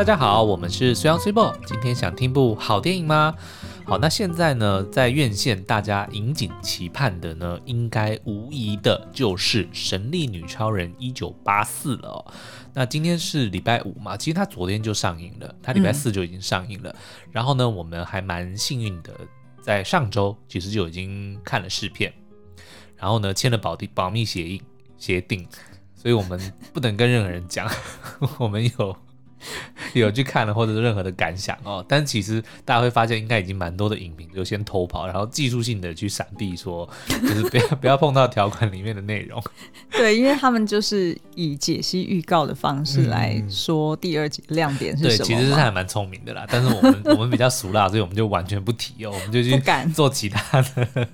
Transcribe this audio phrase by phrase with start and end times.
[0.00, 1.54] 大家好，我们是随阳随报。
[1.66, 3.34] 今天想听部好电影吗？
[3.84, 12.32] 好，那现在呢，在院线大家引颈期盼的呢，应该无疑的就是《神力女超人一九八四》了哦。
[12.72, 16.88] 那今天是礼拜五嘛，其实它昨天就上映了，它礼拜四就已经上映了。
[16.88, 19.12] 嗯、然后呢，我们还蛮幸运的，
[19.60, 22.10] 在上周其实就已经看了试片，
[22.96, 24.62] 然后呢签了保定保密协议
[24.96, 25.46] 协定，
[25.94, 26.40] 所以我们
[26.72, 27.70] 不能跟任何人讲，
[28.40, 28.96] 我们有。
[29.94, 39.42] 有去看了，或者是任何的感想哦，但其实大家会发现，应该已经蛮多的影评就先偷跑，然后技术性的去闪避，说就是不要不要碰到条款里面的内容。
[39.92, 45.26] 对，因为他们就是以解析预告的方式来说第二集亮点是什么。
[45.26, 49.60] 对，其实是还蛮聪明的啦，但是我们 我们比较俗辣，所以我们就完全不提哦，我们就去
[49.94, 51.08] 做其他的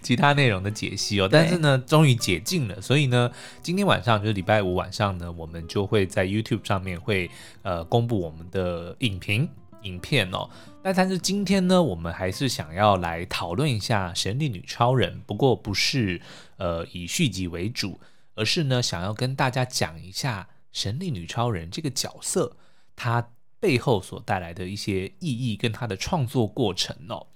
[0.00, 1.28] 其他内容的解析哦。
[1.30, 3.30] 但是呢，终于解禁了，所以呢，
[3.62, 7.30] 今天晚上就是礼拜五晚上呢，我们就会在 YouTube 上面会
[7.62, 8.20] 呃呃公布。
[8.20, 9.48] 我们的影评
[9.82, 10.48] 影片哦，
[10.82, 16.20] 那但是今天呢，我们还是想要来讨论一下《神力女超人》，不过不是
[16.56, 17.98] 呃以续集为主，
[18.34, 22.56] 而是呢想要跟大家讲一下《神力女超人》这个角色，
[22.94, 27.26] 它背后所带来的一些意义跟它的创作过程哦。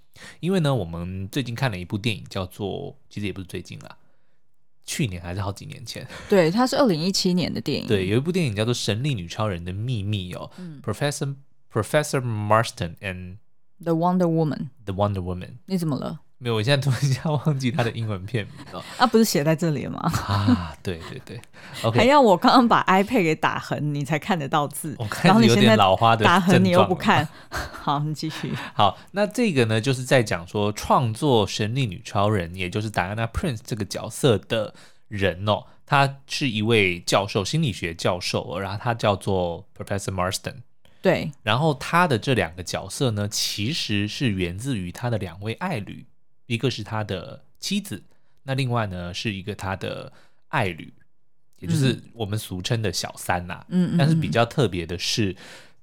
[0.41, 3.97] 因为呢，我们最近看了一部电影，叫做其实也不是最近啦。
[4.87, 7.89] 去年还是好几年前，对，它是二零一七年的电影。
[7.89, 11.34] 对，有一部电影叫做《神力女超人的秘密》哦，嗯，Professor
[11.73, 13.39] Professor Marston and
[13.83, 15.57] the Wonder Woman，The Wonder Woman。
[15.67, 16.20] 你怎么了？
[16.47, 18.80] 没有，我现在突然间忘记它的英文片名了。
[18.98, 20.00] 啊，不是写在这里了吗？
[20.28, 21.41] 啊，对对对，
[21.83, 21.98] OK。
[21.98, 24.94] 还要我刚刚把 iPad 给打横，你才看得到字。
[25.00, 27.27] 我看有点老花的打横，你又不看。
[27.50, 28.55] 好，你继续。
[28.74, 34.72] 好，那这个呢，就是在讲说创作神力女超人，也就是 Diana Prince 这个角色的
[35.08, 40.58] 人哦，他是一位教授，心理学教授，然后他叫做 Professor Marston。
[41.02, 46.07] 对，然后他的这两个角色呢，其实是源自于他的两位爱侣。
[46.46, 48.02] 一个是他的妻子，
[48.45, 50.12] 那另外呢是一个他的
[50.48, 50.92] 爱侣，
[51.58, 53.67] 也就是我们俗称的小三呐、啊。
[53.68, 55.36] 嗯，但是比较特别的是，嗯、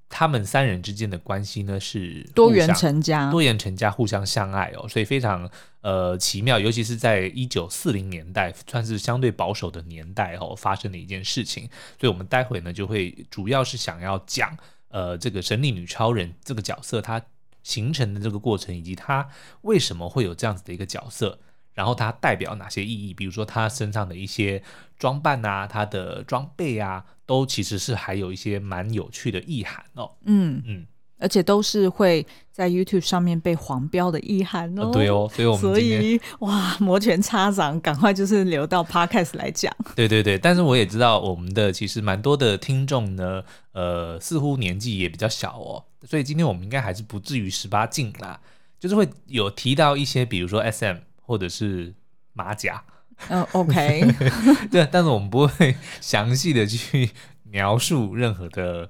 [0.08, 5.50] 他们三人之间的关系呢是多元成家，多元成家，互相相爱哦，所以非常
[5.82, 6.58] 呃奇妙。
[6.58, 11.70] 尤其是在一九四零年代，算是相对保守的年代哦，发生的一件事情。
[12.00, 14.58] 所以我们待会呢就会主要是想要讲
[14.88, 17.22] 呃这个神力女超人这个角色，她。
[17.64, 19.28] 形成的这个过程，以及他
[19.62, 21.40] 为什么会有这样子的一个角色，
[21.74, 23.14] 然后它代表哪些意义？
[23.14, 24.62] 比如说他身上的一些
[25.00, 30.18] 装扮啊，他的装备啊，都其实是还有一些蛮有趣的意涵哦。
[30.26, 30.86] 嗯嗯。
[31.18, 34.92] 而且都是会在 YouTube 上面被黄标的意涵哦。
[34.92, 39.74] 对哦，所以我们所以哇，摩拳擦掌，赶快就是留到 Podcast 来讲。
[39.96, 48.40] 对对对，但是我也知道我们的其实蛮多的听众呢，呃，似乎年纪也比较小哦，所以今天我们应该还是不至于十八禁啦，
[48.80, 51.94] 就是会有提到一些，比如说 SM 或者是
[52.34, 52.84] 马甲。
[53.30, 54.02] 嗯、uh，OK。
[54.70, 57.12] 对，但是我们不会详细的去
[57.44, 58.90] 描述任何的。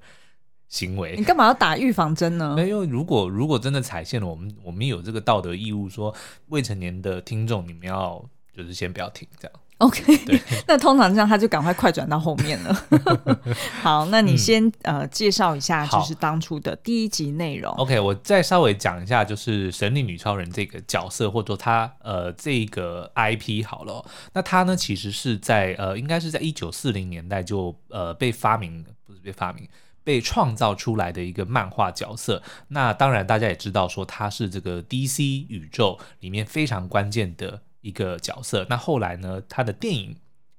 [0.74, 2.56] 行为，你干嘛要打预防针呢？
[2.58, 6.12] 没有，如果如果真的踩线了，我们我们有这个道德义务，说
[6.48, 8.20] 未成年的听众，你们要
[8.58, 9.60] 就是先不要听这样。
[9.78, 12.86] OK，对， 那通常这样他就赶快快转到后面了。
[13.84, 17.72] 好，那你先、嗯、呃介绍一下，就是当初的第一集内容。
[17.74, 24.04] OK，我再稍微讲一下，就是神力女超人这个角色，或者说她呃这个 IP 好了。
[24.34, 29.68] 那她呢，其实是在呃应该是在一九四零年代就呃被发明，不是被发明。
[30.04, 38.66] 被创造出来的一个漫画角色，那当然大家也知道说他是这个 DC 宇宙里面非常关键的一个角色。
[38.70, 40.16] 那后来呢，他的电影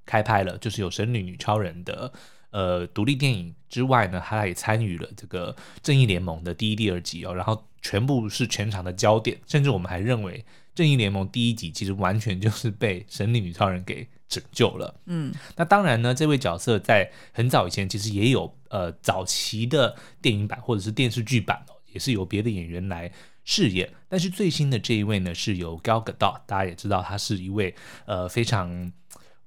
[0.06, 2.12] 开拍了，就是有神女女超人的
[2.50, 14.06] 呃独立电影之外呢，他也参与了这个正义联盟的第一、第二集哦，然后全部是全场的焦点，甚至我们还认为正义联盟第一集其实完全就是被神力女超人给。
[14.26, 23.12] 拯救了，嗯，那当然呢，这位角色在很早以前其实也有呃早期的电影版或者是电视剧版哦，也是由别的演员来
[23.44, 23.88] 饰演。
[24.08, 27.72] 但是最新的这一位呢，是由 Gal Gadot，大家也知道他是一位
[28.06, 28.90] 呃非常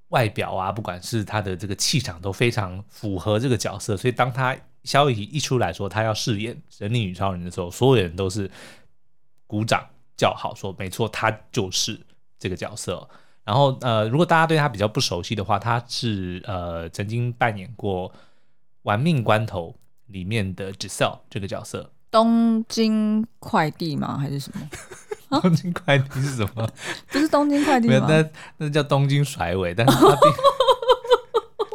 [0.10, 4.56] 外表啊，不管是他的这个气场都非常符合这个角色，所以当他
[4.86, 8.50] 消息一出来说他要饰演神力女超人的时候，所有人都是
[9.48, 9.86] 鼓掌
[10.18, 12.00] 叫好，说没错，他就是
[12.40, 13.08] 这个角色。
[13.46, 18.10] 然后呃，如果大家对他比较不熟悉的话，他是呃曾经扮演过
[18.82, 19.70] 《玩命关头》
[20.12, 21.92] 里面的 Giselle 这个角色。
[22.10, 24.18] 东京快递吗？
[24.18, 24.68] 还是什么？
[25.42, 26.70] 东京快递是什么？
[27.12, 28.06] 不是东京快递吗？
[28.10, 30.32] 那那叫东京甩尾，但是他并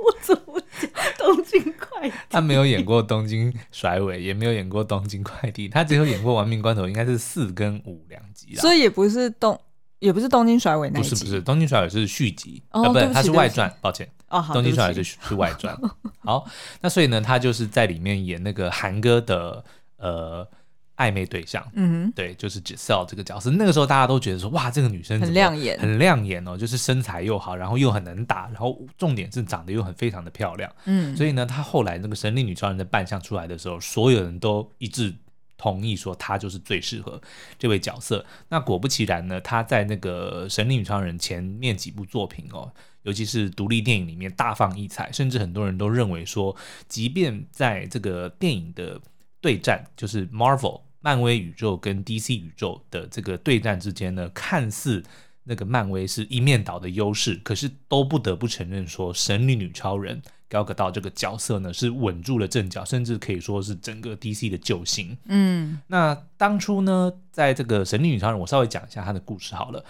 [0.03, 2.17] 我怎么讲东京快递？
[2.33, 8.55] 他没有演过《东京甩尾》，也没有演过《东京快递》，他只有演过《亡命关头》，应该是四跟五两集。
[8.57, 9.61] 所以也不是东，
[9.99, 11.11] 也不是《东京甩尾》那一集。
[11.11, 14.09] 不是不是，《东京甩尾》是续集，哦，不是，它是外传，抱歉。
[14.29, 15.79] 哦，好，东京甩尾是是外传。
[16.25, 16.47] 好，
[16.81, 19.65] 那所以呢，他就是在里面演那个韩哥的
[19.99, 20.49] 呃。
[20.97, 23.51] 暧昧对象，嗯哼，对，就是 Giselle 这个角色。
[23.51, 30.71] 那个时候大家都觉得说，哇，这个女生很亮眼，很亮眼哦，就是身材又好，然后又很能打，然后重点是长得又很非常的漂亮。
[30.85, 35.15] 嗯，所以呢，她后来那个神力女超人的扮相出来的时候，所有人都一致
[35.57, 37.21] 同意说她就是最适合
[37.59, 38.25] 这位角色。
[38.49, 42.71] 那果不其然呢，她在那个神力女超人前面几部作品哦，
[43.03, 46.55] 尤其是独立电影里面大放异彩，甚至很多人都认为说，
[46.87, 49.01] 即便在这个电影的
[49.43, 50.81] 对战，就是 Marvel。
[51.05, 55.03] 漫威宇宙跟 DC 宇宙的这个对战之间呢，看似
[55.43, 65.19] 那个漫威是一面倒的优势，可是都不得不承认说，神力女超人 Gal Gadot 这个角色呢是稳住了阵脚，甚至可以说是整个 DC 的救星。
[65.25, 69.85] 嗯，那当初呢，在这个神力女超人，我稍微讲一下她的故事好了，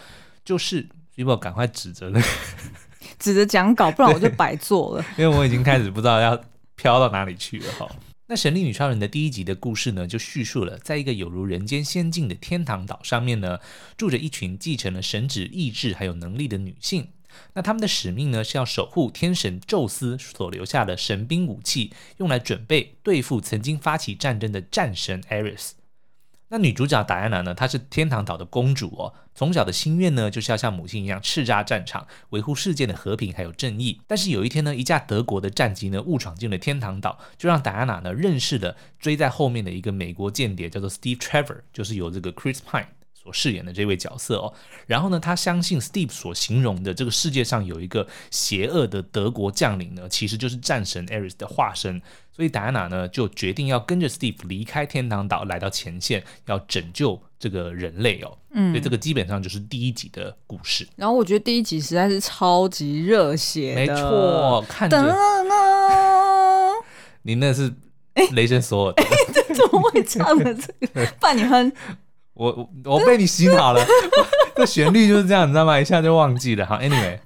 [0.47, 2.27] 就是要不要赶快指着那个
[3.19, 6.43] 指着讲稿，不然我就白做了， 因为我已经开始不知道要
[6.75, 7.87] 飘到哪里去了哈。
[8.33, 13.59] 那《神力女超人》的第一集的故事呢，就叙述了在一个有如人间仙境的天堂岛上面呢，
[13.99, 17.09] 住着一群继承了神旨意志还有能力的女性。
[17.53, 25.73] 那他们的使命呢，是要守护天神宙斯所留下的神兵武器，用来准备对付曾经发起战争的战神 Ares。
[26.49, 27.55] 那女主角达安娜呢？
[27.55, 34.01] 她是天堂岛的公主哦，从小的心愿呢，就是要像母亲一样叱咤战场，维护世界的和平还有正义。
[34.07, 42.87] 但是有一天呢，一架德国的战机呢误闯进了天堂岛，就让戴安娜呢认识了追在后面的一个美国间谍，叫做 Steve Trevor，就是由这个 Chris Pine。
[43.23, 44.53] 所饰演的这位角色哦，
[44.87, 52.03] 然后呢，他相信 Steve 所形容的这个世界上有一个邪恶的德国将领呢，其实就是战神 Ares 的化身，
[52.35, 58.37] 所以戴安娜呢就决定要跟着 Steve 离开天堂岛，来到前线，要拯救这个人类哦。
[58.51, 60.89] 嗯，所以这个基本上就是第一集的故事。
[60.97, 65.15] 然后我觉得第一集实在是超级热血，没错，看着
[67.23, 67.73] 你那是
[68.33, 68.95] 雷神索尔，
[69.33, 71.07] 这怎么会唱的这个？
[71.21, 71.73] 伴你哼。
[72.43, 73.81] 我我被你洗脑了，
[74.57, 75.79] 这旋律就是这样，你知道吗？
[75.79, 76.67] 一下就忘记了。
[76.67, 77.19] 好，Anyway，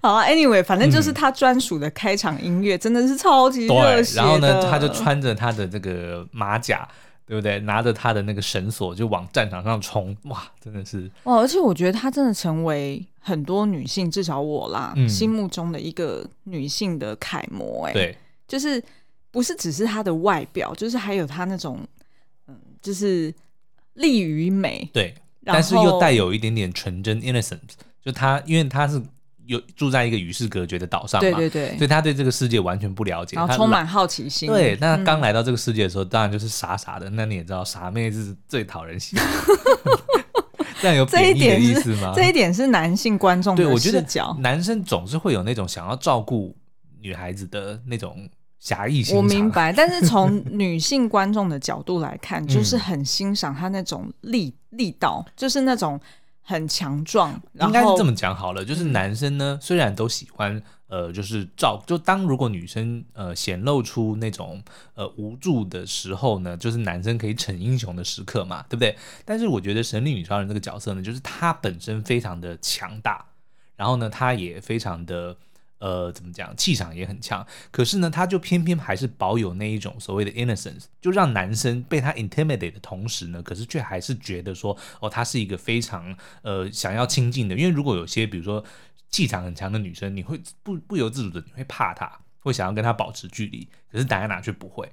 [0.00, 4.16] 好啊，Anyway，反正就是他专属的开场音乐，嗯、真的是超级热血。
[4.16, 6.88] 然后呢，他就穿着他的这个马甲，
[7.26, 7.58] 对不对？
[7.60, 11.36] 拿着他的那个绳索就往战场上冲，哇，真的是哇！
[11.36, 17.84] 而且我觉得他真的成为很多女性，至少我啦、嗯、心目中的一个女性的楷模。
[17.84, 18.16] 哎，对，
[18.48, 18.82] 就是
[19.30, 21.78] 不是只是她的外表，就是还有她那种，
[22.48, 23.34] 嗯，就是。
[23.94, 25.14] 力与美，对，
[25.44, 27.58] 但是又带有一点点纯真，innocence
[28.04, 29.00] 就他，因为他是
[29.46, 34.48] 有住在一个与世隔绝的岛上嘛，对对对，所以他对这个世界完全不了解，然后充满好奇心。
[34.48, 37.10] 对，那他刚来到这个世界的时候，嗯、当然就是傻傻的。
[37.10, 39.26] 那你也知道，傻妹是最讨人喜欢。
[40.80, 42.12] 这样有贬义的意思吗？
[42.14, 43.54] 这一点是男性观众。
[43.54, 44.02] 对，我觉得
[44.38, 46.56] 男生总是会有那种想要照顾
[47.00, 48.28] 女孩子的那种。
[48.60, 55.98] 侠义心，我明白，但是 从女性观众的角度来看，就是很欣赏她那种力力道，就是那种
[56.42, 57.32] 很强壮。
[57.54, 64.62] 应该是这么讲好了，就是男生呢，虽然都喜欢呃，就是照，就当如果女生呃显露出那种
[64.94, 68.94] 呃无助的时候呢，就是男生可以逞英雄的时刻嘛，对不对？
[69.24, 73.24] 但是我觉得神力女超人这个角色呢，就是她本身非常的强大，
[73.74, 75.34] 然后呢，她也非常的。
[75.80, 76.56] 呃，怎么讲？
[76.56, 87.56] 气场也很强，可是呢，他就偏偏还是保有那一种所谓的 innocence，就让男生被他 intimidate 的同时呢，可是却还是觉得说，哦，他是一个非常呃想要亲近的。
[87.56, 88.62] 因为如果有些比如说
[89.08, 93.66] 气场很强的女生，你会不不由自主的你会怕她，会想要跟她保持距离。
[93.90, 94.86] 可是戴安娜却不会，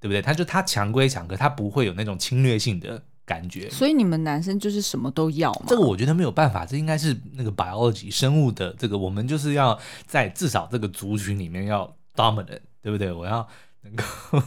[0.00, 0.22] 对不对？
[0.22, 3.04] 他就他强归强，可他不会有那种侵略性的。
[3.24, 5.66] 感觉，所以你们男生就是什么都要吗？
[5.68, 13.12] 这个我觉得没有办法，这应该是那个 biology 生物的这个，我们就是要在至少这个族群里面要 dominant，对不对？
[13.12, 13.46] 我要
[13.82, 14.04] 能够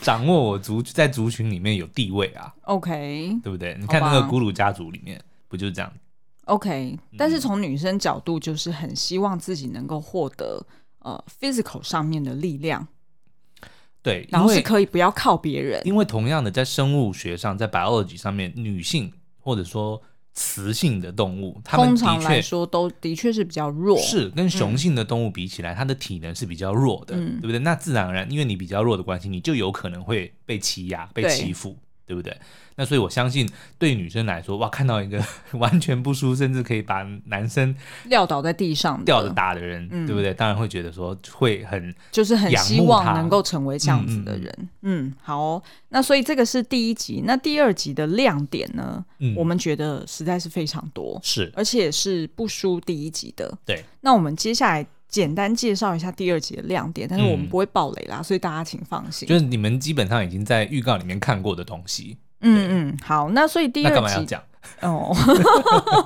[0.00, 2.54] 掌握我族在族群里面有地位啊。
[2.62, 3.76] OK，对不对？
[3.78, 5.92] 你看那个咕噜家族里面不就是这样
[6.44, 10.66] ？OK，但是从女生角度，就是很希望自己能够获得
[11.00, 12.88] 呃 physical 上面的力量。
[14.02, 20.00] 对，然后是可以不要靠别人，因为同样的，在生物学上，在 biology 上面，女性或者说
[20.34, 27.58] 雌性的动物，它们的确通常来说都的确是比较弱，是跟雄性的动物比起来，嗯、它的体能是比较弱的，嗯、对不对？
[27.58, 31.76] 那自然而然，因为你比较弱的关系，你就有可能会被欺压、被欺负，
[32.08, 32.34] 对不对？
[32.74, 33.46] 那所以我相信，
[33.78, 35.22] 对女生来说，哇，看到一个
[35.58, 37.74] 完全不输，甚至可以把男生
[38.04, 40.32] 撂倒在地上吊着打的人，嗯、对不对？
[40.32, 44.50] 当然会觉得说会很就是很希望能够成为这样子的人。
[44.82, 47.22] 嗯，嗯，好、哦，那所以这个是第一集。
[47.26, 49.04] 那第二集的亮点呢？
[49.18, 53.52] 嗯、我们觉得实在是非常多，是，而且是不输第一集的。
[53.66, 54.86] 对，那我们接下来。
[55.08, 59.26] 简单介绍一下第二集的亮点，但是我们不会爆雷啦，嗯、所以大家请放心。
[59.26, 62.18] 就是你们基本上已经在预告里面看过的东西。
[62.40, 64.42] 嗯嗯，好，那所以第二集干嘛要讲？
[64.82, 65.16] 哦，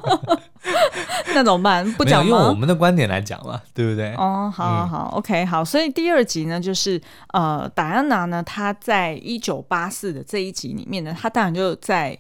[1.35, 1.93] 那怎么办？
[1.95, 2.31] 不讲吗？
[2.31, 4.15] 用我们的观点来讲嘛，对不对？
[4.15, 5.65] 哦，好好好、嗯、，OK，好。
[5.65, 7.01] 所以第二集呢，就是
[7.33, 12.17] 呃，戴安娜呢，她在一九八四的这一集里面呢，她当然就在，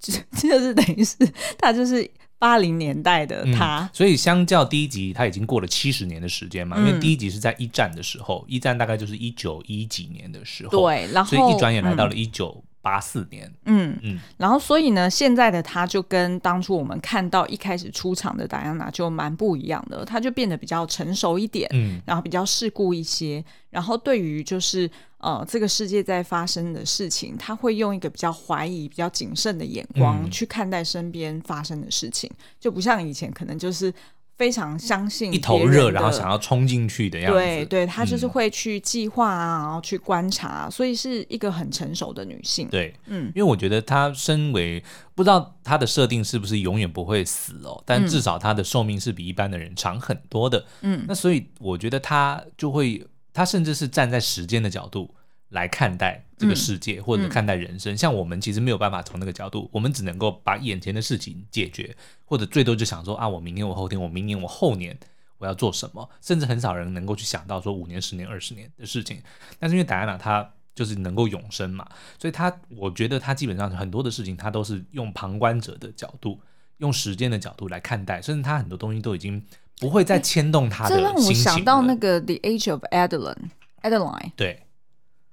[0.00, 1.16] 就就是等于是
[1.56, 2.10] 她就是。
[2.38, 6.76] 八零年代的他、嗯，所以相较第一集，他已经过了七十年的时间嘛。
[6.78, 13.98] 嗯、因为第一集是在一战的时候，一战大概就是一九一几年的时候，对，然后所以一转眼来到了一九八四年，嗯。
[14.02, 24.88] 嗯，然后所以呢，现在的他就跟当初我们看到一开始出场的戴安娜就蛮不一样的，他就变得比较成熟一点，嗯，然后比较世故一些，然后对于就是。
[25.24, 33.90] 呃，这个世界在发生的事情，他会用一个比较怀疑、比较谨慎的眼光去看待身边发生的事情，嗯、就不像以前可能就是
[34.36, 37.38] 非常相信一头热，然后想要冲进去的样子。
[37.38, 42.68] 对，对他就是会去计划啊，嗯、然后去观察，所以是一个很成熟的女性。
[42.68, 44.82] 对，嗯，因为我觉得她身为
[45.14, 50.64] 不知道她的设定是不是永远不会死哦，但至少她的寿命是比一般的人长很多的。
[50.82, 53.06] 嗯，那所以我觉得她就会。
[53.36, 55.12] 她甚至是站在时间的角度
[55.54, 57.94] 来看待这个世界，嗯、或者看待人生。
[57.94, 64.98] 嗯、像我们其实没有办法从那个角度，我们只能够把眼前的事情解决，或者最多就想说啊，我明天、我后天、我明年、我后年
[65.38, 66.08] 我要做什么。
[66.20, 69.22] 甚至很少人能够去想到说五年、十年、二十年的事情。
[69.58, 76.40] 但是因为戴安娜她就是能够永生嘛，所以她我觉得她基本上很多的事情，她都是用旁观者的角度，
[76.78, 79.42] 用时间的角度来看待，甚至她很多东西都已经。
[79.80, 81.04] 不会再牵动他的心情。
[81.04, 83.50] 这让我想到那个《The Age of Adeline》
[83.82, 84.30] ，Adeline，。
[84.36, 84.63] 对，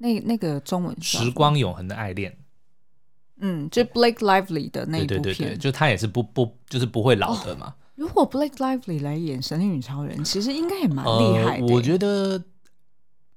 [0.01, 2.31] 那那个中文《时光永恒的爱恋》。
[3.39, 7.67] 嗯，就 Blake Lively 的那一部片，对对对，就他也是不不就是不会老的嘛。
[7.67, 11.73] 哦、如果 Blake Lively 来演神力女超人，其实应该也蛮厉害的、呃。
[11.73, 12.43] 我觉得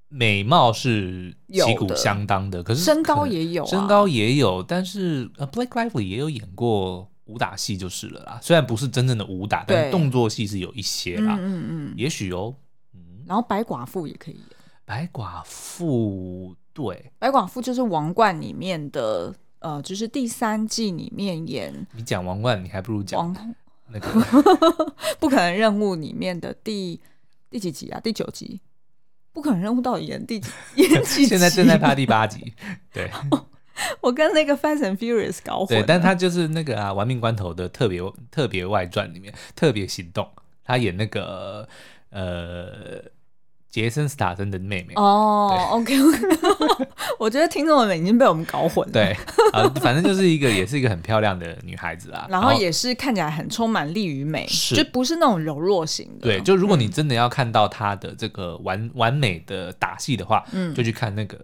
[0.09, 7.11] 美貌是旗鼓相当的，的可是身高也有、啊，身高也有，但是呃，Blake Lively 也有演过。
[7.26, 11.38] 武打戏就是了啦，虽然不是真正的武打，但动作戏是有一些啦。
[11.40, 12.54] 嗯嗯嗯，也许哦。
[12.92, 14.53] 嗯，然后白寡妇也可以演。
[14.84, 21.86] 白寡妇，对，白寡妇就是《王冠》里面的，呃，就是第三季里面演。
[21.92, 23.54] 你讲《王冠》，你还不如讲王
[23.88, 24.08] 那个
[25.20, 27.00] 不可能任务里面的第
[27.50, 28.00] 第几集啊？
[28.00, 28.60] 第九集。
[29.32, 30.48] 不可能任务到底演第几？
[30.76, 31.26] 演几集？
[31.28, 32.54] 现在正在拍第八集。
[32.92, 33.10] 对。
[34.00, 35.68] 我跟那个《Fast and Furious》搞混。
[35.68, 38.00] 对，但他就是那个啊，《玩命关头》的特别
[38.30, 40.28] 特别外传里面特别行动，
[40.62, 41.68] 他演那个
[42.10, 43.02] 呃
[43.75, 44.95] 杰森·斯塔森的妹妹。
[44.95, 46.19] 哦，OK OK，
[47.19, 48.93] 我觉得听众们已经被我们搞混了。
[48.93, 49.16] 对，
[49.52, 56.28] 啊，反正就是一个也是一个很漂亮的女孩子啊，然后也是看起来很充满力与美，是就不是那种柔弱型的。
[56.28, 61.37] 对，就如果你真的要看到她的这个完完美的打戏的话，嗯，就去看那个。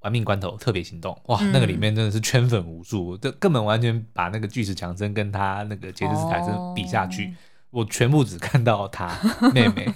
[0.00, 7.30] 玩命关头特别行动，哇，嗯、那个里面真的是圈粉无数，这根本完全把那个巨石强森跟他那个杰森斯坦森比下去，哦、
[7.70, 9.16] 我全部只看到他
[9.54, 9.94] 妹妹。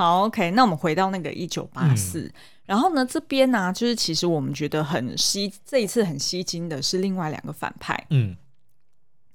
[0.00, 2.32] 好，OK，那我们回到那个一九八四，
[2.64, 8.34] 然后呢，这边呢、啊，就是其实我们觉得很吸，这一次很吸睛的是另外两个反派，嗯。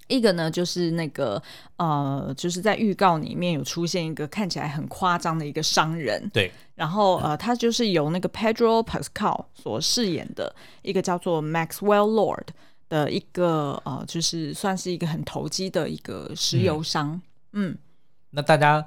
[0.08, 1.40] 一个呢，就是那个
[1.78, 6.52] 呃，就是在预告里面有出现一个看起来很夸张的一个商人，对。
[6.74, 12.48] 然后呃，他就是由那个 Pedro Pascal 所饰演的一个叫做 Maxwell Lord
[12.90, 17.22] 的一个呃，就是算是一个很投机的一个石油商。
[17.54, 17.78] 嗯，嗯，
[18.32, 18.84] 那大家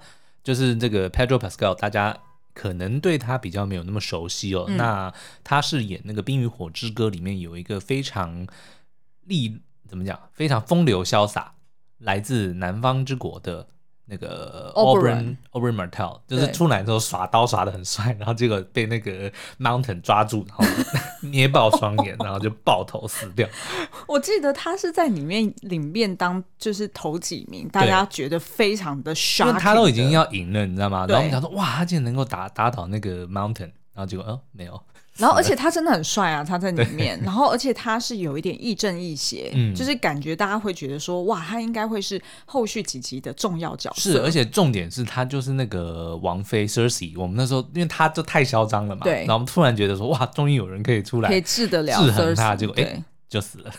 [0.49, 2.19] 就是这个 Pedro Pascal，大家
[2.55, 4.65] 可能对他比较没有那么熟悉哦。
[4.79, 5.13] 那
[5.45, 8.47] 他是演那个《冰与火之歌》里面有一个非常
[9.27, 9.61] 厉。
[9.87, 10.19] 怎么讲？
[10.33, 11.53] 非常风流潇洒，
[11.99, 13.69] 来自南方之国的
[14.11, 20.65] 那个 Oberyn Oberyn Martell，就是出来之后耍刀耍的很帅，然后结果被那个 Mountain 抓住，然后
[21.29, 23.47] 捏爆双眼，然后就爆头死掉。
[24.09, 31.07] 我记得他是在里面领便当，就是头几名，大家觉得非常的 shock，因为他都已经要赢了，你知道吗？
[31.07, 34.81] 然后我们想说，哇，他竟然能够打打倒那个 Mountain，然后结果，哦，没有。
[35.19, 44.13] 然后而且他真的很帅啊，他在里面，然后而且他是有一点亦正亦邪，嗯，就是感觉大家会觉得说，哇，他应该会是后续几集的重要角色。
[44.13, 53.03] 是，而且重点是他就是那个王妃 Cersei，我们那时候因为他就太嚣张了嘛，对，然后我们突然觉得说，哇，终于有人可以出来，可以治得了制衡他，结果哎。
[53.29, 53.71] 就死了。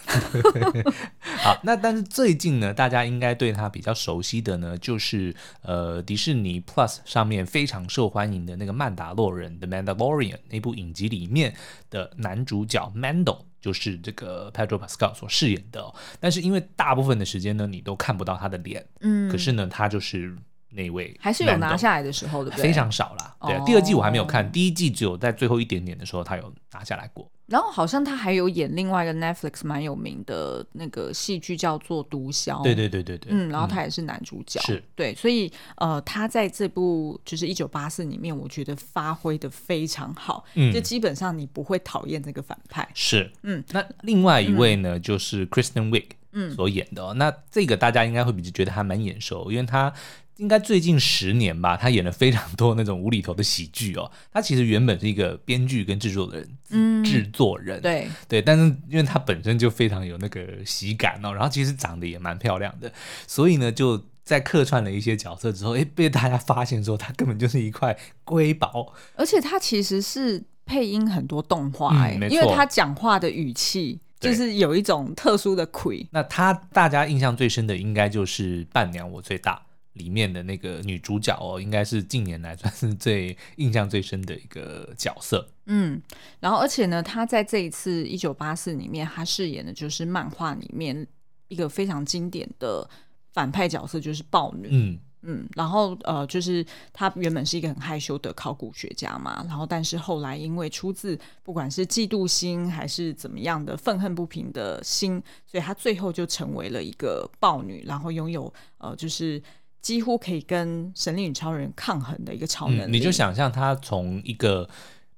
[1.43, 11.53] 好，那但是最近呢，大家应该对他比较熟悉的呢，就是呃迪士尼 Plus 上面非常受欢迎的那个《曼达洛人》的《Mandalorian》那部影集里面
[11.89, 15.93] 的男主角 Mando，就是这个 Pedro Pascal 所饰演的哦。
[16.19, 20.35] 但是因为大部分的时间呢，你都看不到他的脸，嗯，可是呢，他就是。
[20.71, 22.61] 那位还是有拿下来的时候，对不对？
[22.61, 23.35] 非常少啦。
[23.41, 27.27] 对，第二季我还没有看，第一季只有在最后一点点的时候，他有拿下来过。
[27.49, 32.53] 然后好像他还有演另外一个 Netflix 蛮有名的那个戏剧，叫做《毒枭》。
[32.63, 33.31] 对对对对对。
[33.31, 34.59] 嗯，然后他也是男主角。
[34.61, 34.83] 是。
[34.95, 40.45] 对，所以呃，他在这部就是《一九八四》里面，我觉得发挥的非常好。
[40.53, 40.71] 嗯。
[40.71, 42.87] 就基本上你不会讨厌这个反派。
[42.93, 43.31] 是。
[43.43, 43.63] 嗯。
[43.71, 47.13] 那另外一位呢，就是 Kristen Wiig 嗯所演的。
[47.15, 49.91] 那这个大家应该会比较觉得还蛮眼熟，因为他。
[50.39, 54.09] 应该最近十年吧，他演了非常多那种无厘头的喜剧哦。
[54.31, 62.91] 他其实原本是一个编剧跟制作人，嗯，制作人，对对，但是因为他本身就非常有那个喜感哦，然后其实长得也蛮漂亮的，
[63.27, 76.07] 所以呢，就在客串了一些角色之后，哎，被大家发现说他根本就是一块瑰宝，而且他其实是配音很多动画，哎、嗯，因为他讲话的语气就是有一种特殊的魁。
[76.11, 79.61] 那他大家印象最深的应该就是伴娘我最大。
[79.93, 85.47] 里面的那个女主角哦，应该是近年来算是最印象最深的一个角色。
[85.65, 86.01] 嗯，
[86.39, 91.07] 然后而且呢，她在这一次一九八四里面，她饰演的就是漫画里面
[91.47, 92.89] 一个非常经典的
[93.33, 94.67] 反派角色，就是豹女。
[94.71, 109.41] 嗯嗯，然后呃，就是她原本是一个很害羞的考古学家嘛，然后但是后来因为出自不管是嫉妒心还是怎么样的愤恨不平的心，所以她最后就成为了一个豹女，然后拥有呃就是。
[109.81, 112.91] 几乎可以跟神力女超人抗衡的一个超能力。
[112.91, 114.69] 嗯，你就想象他从一个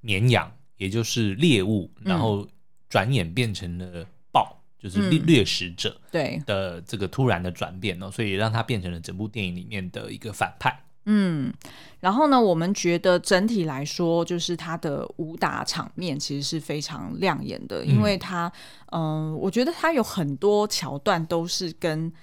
[0.01, 2.47] 绵羊，也就是猎物，然后
[2.87, 10.83] 转眼变成了豹，嗯、就是掠掠食者，对的这个突然的转变哦，所以让他变成了整部电影里面的一个反派。
[11.05, 11.51] 嗯，
[11.99, 18.45] 然后呢，我们觉得整体来说，就是他的武打场面其实是非常亮眼的，因为他，
[18.91, 22.13] 嗯、呃，我觉得他有很多桥段都是跟。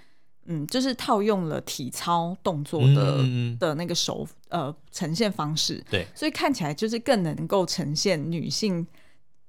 [0.51, 8.87] 嗯，就是套用了体操动作的、嗯、的那个手呃呈现方式，对，所以看起来就是更能够呈现女性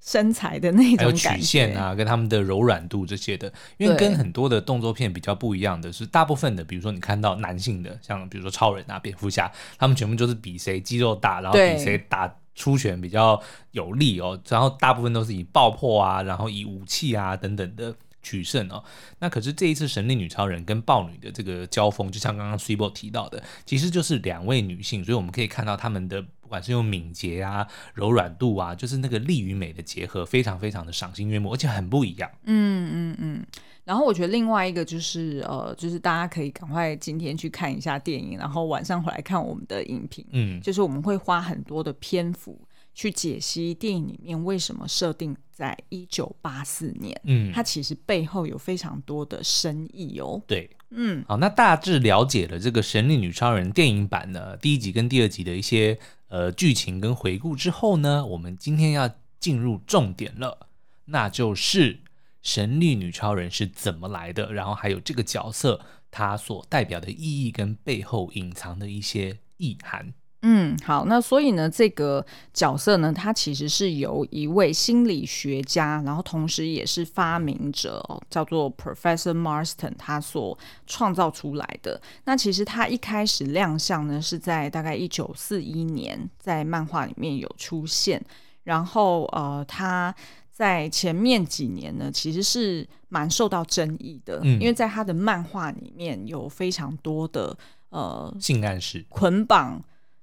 [0.02, 3.50] 身材的那种感觉，曲线啊，跟他们的柔软度这些的。
[3.78, 17.94] 因为跟很多的动作片比较不一样的是，大部分的，比如说你看到男性的，像比如说超人啊、蝙蝠侠，他们全部就是比谁肌肉大，然后比谁打出拳比较有力哦，然后大部分都是以爆破啊，然后以武器啊等等的。
[18.22, 18.82] 取胜哦，
[19.18, 32.30] 那可是这一次神力女超人跟豹女的这个交锋，就像刚刚 Cibo 提到的，其实就是两位女性，所以我们可以看到她们的不管是用敏捷啊、柔软度啊，就是那个力与美的结合，非常非常的赏心悦目，而且很不一样。
[32.44, 33.46] 嗯嗯嗯。
[33.84, 40.24] 然后我觉得另外一个就是呃，就是大家可以赶快今天去看一下电影，然后晚上回来看我们的影评。
[40.30, 42.60] 嗯，就是我们会花很多的篇幅。
[43.00, 50.42] 去解析电影里面为什么设定在一九八四年，嗯，它其实背后有非常多的深意哦。
[50.46, 60.66] 对，嗯，好，那大致了解了这个《神力女超人》电影版的，第一集跟第二集的一些呃剧情跟回顾之后呢，我们今天要进入重点了，
[61.06, 61.94] 那就是
[62.42, 70.12] 《神力女超人》是怎么来的，然后还有这个角色它所代表的意义跟背后隐藏的一些意涵。
[70.42, 72.24] 嗯，好，那所以呢，这个
[72.54, 82.00] 角色呢，他其实是由一位心理学家，然后同时也是发明者，叫做 Professor Marston，他所创造出来的。
[82.24, 88.24] 那其实他一开始亮相呢，是在大概一九四一年，在漫画里面有出现。
[88.64, 90.14] 然后呃，他
[90.50, 97.54] 在前面几年呢，其实是蛮受到争议的，嗯，因为在他的漫画里面有非常多的
[97.90, 99.78] 呃性暗示捆绑。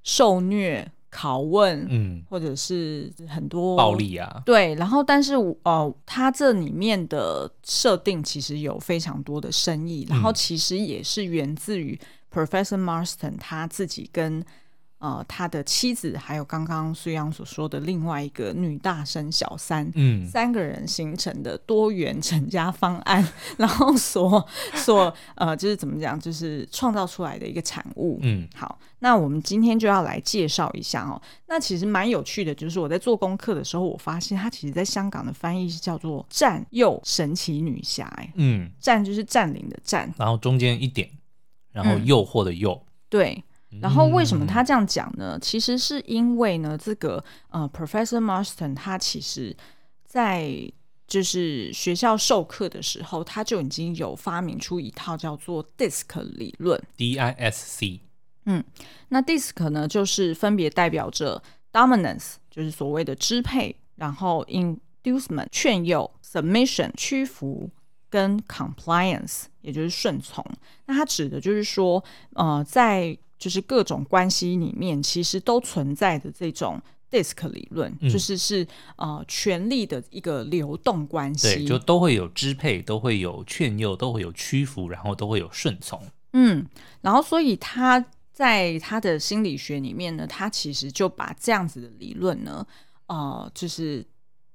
[0.08, 4.74] 受虐、拷问，嗯，或者是很多暴力啊，对。
[4.76, 12.00] 然后，但是，哦，它这里面的设定其实有非常多的深意，嗯，然后其实也是源自于
[12.34, 14.41] Professor Marston 他自己跟
[14.99, 23.23] 呃，他的妻子还有刚刚苏阳所说的另外一个女大生小三，嗯，三个人形成的多元成家方案，
[23.57, 28.17] 然后所所呃，就是怎么讲，就是创造出来的一个产物。
[28.23, 31.21] 嗯，好，那我们今天就要来介绍一下哦。
[31.45, 38.05] 那其实蛮有趣的，就是我在做功课的时候，我发现它其实在香港的翻译是叫做“占右神奇女侠”。
[38.17, 41.07] 哎，嗯，占就是占领的占，然后中间一点，
[41.71, 43.43] 然后诱惑的诱，嗯，对。
[43.81, 45.37] 然后为什么他这样讲呢？
[45.41, 49.55] 其实是因为呢，这个呃，Professor Marston 他其实
[50.05, 50.71] 在
[51.07, 58.01] 就是学校授课的时候，他就已经有发明出一套叫做 DISC 理论，D I S C。
[58.45, 58.63] 嗯，
[59.09, 67.69] 那 DISC 呢，就是分别代表着 Dominance，就是所谓的支配，然后 Inducement 劝诱，Submission 屈服，
[68.09, 70.45] 跟 Compliance 也就是顺从。
[70.85, 72.03] 那它指的就是说，
[72.35, 86.02] 呃，在就是各种关系里面，其实都存在的这种 disk 理论，嗯、就是是呃权力的一个流动关系，对，就都会有支配，都会有劝诱，都会有屈服，然后都会有顺从。
[86.34, 86.65] 嗯，
[87.02, 92.65] 然后所以他在他的心理学里面呢，他其实就把这样子的理论呢，
[93.06, 94.06] 呃，就是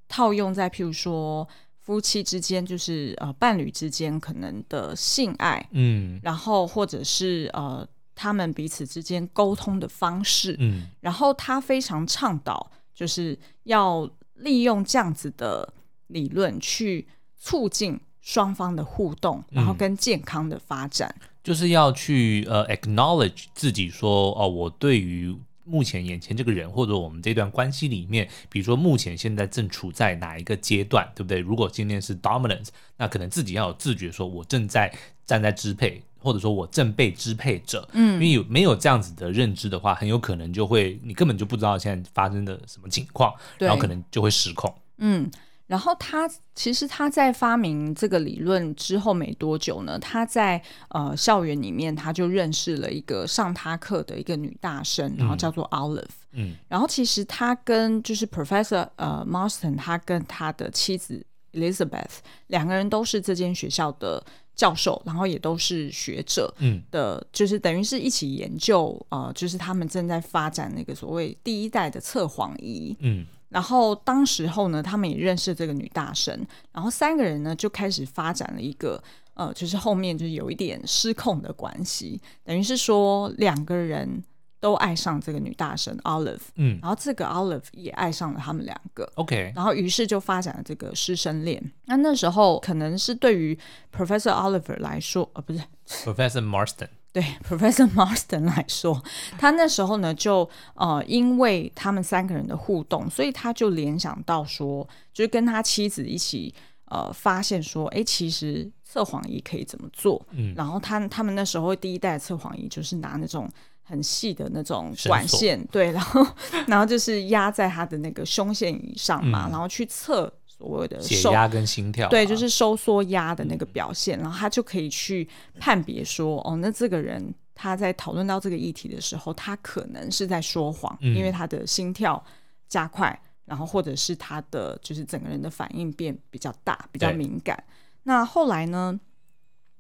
[0.09, 1.49] 套用在譬如说
[1.81, 7.89] 夫妻之间，就是呃伴侣之间可能的性爱，嗯，然后或者是呃。
[8.15, 15.73] 他们彼此之间沟通的方式，嗯，然后他非常倡导，就是要利用这样子的
[16.09, 31.39] 理论去促进双方的互动，然后跟健康的发展，嗯、就是要去呃 acknowledge 自己说哦，我对于目前眼前这个人或者我们这段关系里面，比如说目前现在正处在哪一个阶段，对不对？
[31.39, 34.93] 如果今天是 dominance，那可能自己要有自觉，说我正在
[35.25, 36.03] 站在支配。
[36.23, 44.73] 或者说我正被支配着，嗯，因为有没有这样子的认知的话，很有可能就会你根本就不知道现在发生的什么情况，然后可能就会失控。
[44.99, 45.29] 嗯，
[45.67, 64.23] 然后他其实他在发明这个理论之后没多久呢，他在呃校园里面他就认识了一个上他课的一个女大生，然后叫做 Olive，嗯，然后其实他跟就是 Professor 呃 Marston，他跟他的妻子 Elizabeth 两个人都是这间学校的。
[64.55, 79.03] 教授，然后也都是学者，嗯，的，就是等于是一起研究，呃，就是他们正在发展那个所谓第一代的测谎仪，嗯，然后当时候呢，他们也认识这个女大神，然后三个人呢就开始发展了一个，
[79.35, 84.23] 呃，就是后面就是有一点失控的关系，等于是说两个人。
[84.63, 91.61] 都爱上这个女大神 Olive，嗯，然后这个 Olive 也爱上了他们两个，OK，然后于是就发展了这个师生恋。
[91.87, 93.59] 那那时候可能是对于
[93.93, 99.03] Professor Oliver 来说，呃，不是 Professor Marston， 对 Professor Marston 来说，
[99.37, 110.25] 他那时候呢就呃，因为他们三个人的互动，所以他就联想到说，就是跟他妻子一起呃，发现说，哎，其实测谎仪可以怎么做？
[110.31, 113.51] 嗯，然后他他们那时候第一代测谎仪就是拿那种。
[113.93, 116.27] 很细的那种管线，对，然后
[116.67, 125.29] 然后就是压在他的那个胸腺以上嘛，嗯、然后去测所谓的血压跟心跳，对，就是收缩压的那个表现，嗯、然后他就可以去
[125.61, 127.23] 判别说，哦，那这个人
[127.55, 132.25] 他在讨论到这个议题的时候，他可能是在说谎，嗯、因为他的心跳
[132.71, 137.63] 加快，然后或者是他的就是整个人的反应变比较大，比较敏感。
[138.05, 138.99] 那后来呢？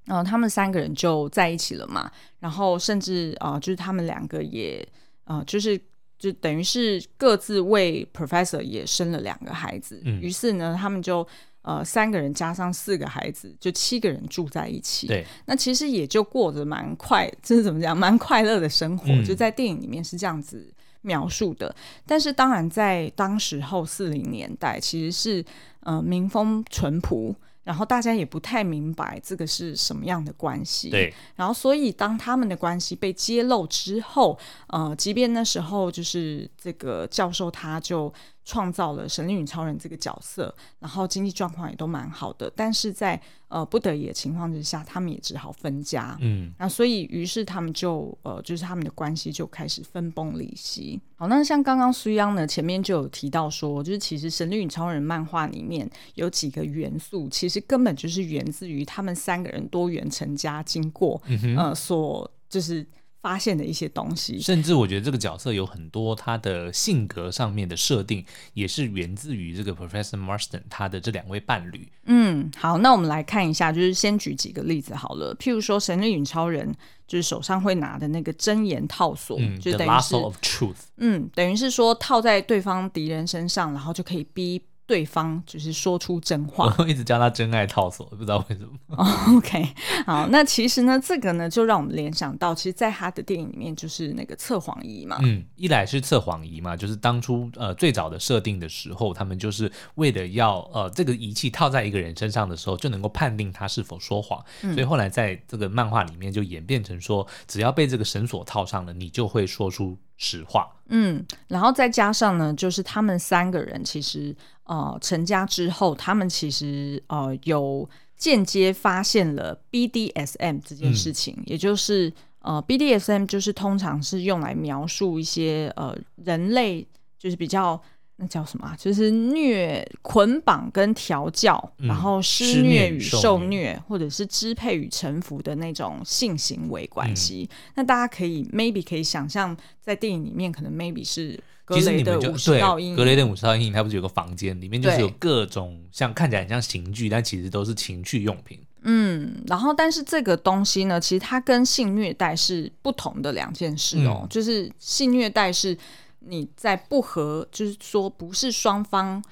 [0.04, 2.10] 然后、呃、他们三个人就在一起了嘛，
[2.40, 4.86] 然后甚至啊、呃，就是他们两个也
[5.24, 5.80] 啊、呃，就是
[6.18, 10.02] 就等于是各自为 Professor 也生了两个孩子。
[10.04, 11.26] 嗯、于是呢，他们就
[11.62, 15.06] 呃三个人加上四个孩子，就七个人住在一起。
[15.06, 17.96] 对，那其实也就过着蛮快，就是怎么讲？
[17.96, 21.72] 蛮快乐的生活，嗯、就在电影里面是这样子描述的。
[22.04, 25.44] 但是当然，在当时候四零年代，其实是
[25.80, 27.34] 呃民风淳朴。
[27.64, 31.12] 然后大家也不太明白这个是什么样的关系，对。
[31.36, 38.12] 然后所以当他们的关系被揭露之后，呃，即便那时候就是这个教授他就。
[38.44, 46.16] 创造了神力女超人这个角色，然后经济状况也都蛮好的，但是在呃不得已的情况之下，他们也只好分家。
[46.20, 51.00] 嗯，那所以于是他们就呃就是他们的关系就开始分崩离析。
[51.14, 62.84] 好，那像刚刚苏央呢前面就有提到说，就是其实神力女超人漫画里面有几个元素，其实根本就是源自于他们三个人多元成家经过，嗯哼呃所就是。
[63.22, 71.88] 发现的一些东西，甚至我觉得这个角色有很多他的性格上面的设定，也是源自于这个 Professor Marston 他的这两位伴侣。
[72.06, 76.74] 嗯，好，那我们来看一下，就是先举几个例子好了，譬如说神力女超人，
[77.06, 84.60] 就是手上会拿的那个真言套索，嗯、就等于是 of Truth，嗯，等于是说套在对方敌人身上，然后就可以逼。
[84.86, 88.70] 对方就是说出真话， 我一直叫他真爱套索，不知道为什么。
[88.96, 95.18] Oh, OK，好，那其实呢，这个呢，就让我们联想到，其实，在他的电影里面，就是那个测谎仪嘛。
[95.22, 104.44] 嗯，一来是测谎仪嘛，就是当初呃最早的设定的时候，他们就是为了要呃这个仪器套在一个人身上的时候，就能够判定他是否说谎。
[104.62, 110.68] 嗯、所以后来在这个漫画里面就演变成说，只要被这个绳索套上了，你就会说出实话。
[110.86, 114.34] 嗯，然后再加上呢，就是他们三个人其实。
[114.64, 126.86] 呃，成家之后，他们其实呃有间接发现了 BDSM 这件事情，嗯、也就是呃 BDSM 就是通常是用来描述一些呃人类
[127.18, 127.78] 就是比较
[128.22, 137.48] 那叫什么，就是虐捆绑跟调教，嗯、然后施虐与受虐，虐或者是支配与臣服的那种性行为关系。
[137.50, 141.38] 嗯、那大家可以 maybe 可以想象，在电影里面可能 maybe 是。
[141.64, 148.58] 格雷的五十道阴影格雷的五十道阴影，它不是有个房间，里面就是有各种像看起来很像刑具，但其实都是情趣用品。
[148.82, 154.22] 嗯，然后但是这个东西呢，其实它跟性虐待是不同的两件事哦。
[154.22, 155.78] 嗯、就是性虐待是
[156.26, 159.22] 你在不合，就是说不是双方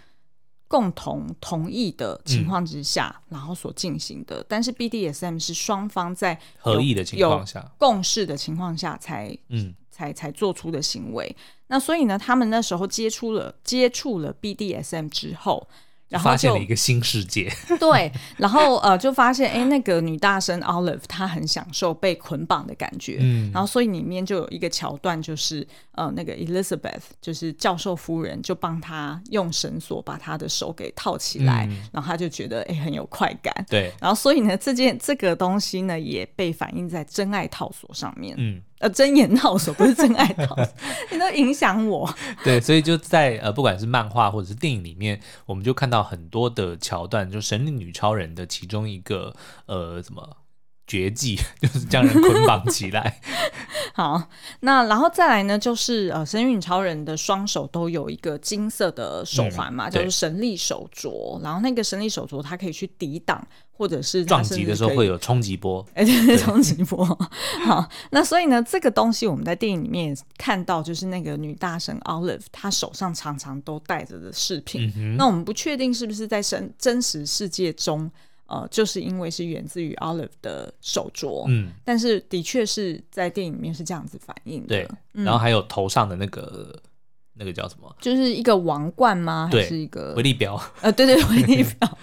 [0.68, 4.44] 共同同意的情况之下，嗯、然后所进行的。
[4.48, 9.74] 但是 BDSM 是双方在合意的情况下、共识的情况下才嗯。
[9.92, 15.68] 才才做出的行为，那所以呢，他们那时候接触了接触了 BDSM 之后，
[16.10, 17.50] 然后就发现了一个新世界。
[17.80, 38.60] 对，然后呃，就发现哎，那个女大生 Olive 她很享受被捆绑的感觉，嗯，然后所以里面就有一个桥段，就是呃，那个 Elizabeth 就是教授夫人就帮她用绳索把她的手给套起来，嗯、然后她就觉得哎很有快感，对，然后所以呢，这件这个东西呢也被反映在真爱套索上面，嗯。
[38.80, 40.68] 呃，真言套索不是真爱套索，
[41.12, 42.12] 你都影响我。
[42.42, 49.34] 对，所以就在呃，不管是漫画或者是电影里面，我们就看到很多的桥段，就神力女超人的其中一个
[49.66, 50.36] 呃，怎么
[50.90, 53.20] 绝技， 就是将人捆绑起来。
[53.94, 54.20] 好，
[54.60, 61.40] 那然后再来呢，就是呃，神力女超人的双手都有一个金色的手环嘛，嗯、叫做神力手镯。
[61.42, 63.46] 然后那个神力手镯，它可以去抵挡。
[63.72, 67.02] 或者是撞击的时候会有冲击波， 哎，对，冲击波。
[67.64, 74.92] 好，那所以呢，这个东西我们在电影里面看到，就是那个女大神 Olive，她手上常常都戴着的饰品。
[74.98, 78.10] 嗯、那我们不确定是不是在真真实世界中，
[78.50, 81.44] 呃，就是因为是源自于 Olive 的手镯。
[81.48, 84.68] 嗯，但是的确是在电影里面是这样子反映的。
[84.68, 86.78] 对，然后还有头上的那个
[87.34, 87.94] 那个叫什么？
[88.00, 89.48] 就是一个王冠吗？
[89.52, 90.60] 还是一个回力镖？
[90.82, 91.98] 呃，对对，回力镖。